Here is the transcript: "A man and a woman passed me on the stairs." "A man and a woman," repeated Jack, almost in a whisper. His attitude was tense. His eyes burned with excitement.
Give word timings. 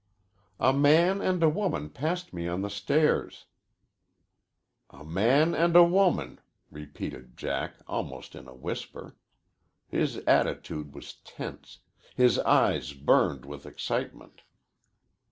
"A 0.59 0.73
man 0.73 1.21
and 1.21 1.43
a 1.43 1.47
woman 1.47 1.91
passed 1.91 2.33
me 2.33 2.47
on 2.47 2.63
the 2.63 2.71
stairs." 2.71 3.45
"A 4.89 5.05
man 5.05 5.53
and 5.53 5.75
a 5.75 5.83
woman," 5.83 6.39
repeated 6.71 7.37
Jack, 7.37 7.75
almost 7.87 8.33
in 8.33 8.47
a 8.47 8.55
whisper. 8.55 9.15
His 9.87 10.17
attitude 10.25 10.95
was 10.95 11.17
tense. 11.23 11.81
His 12.15 12.39
eyes 12.39 12.93
burned 12.93 13.45
with 13.45 13.67
excitement. 13.67 14.41